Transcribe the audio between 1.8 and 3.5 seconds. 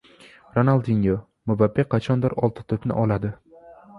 qachondir «Oltin to‘p»ni oladi..."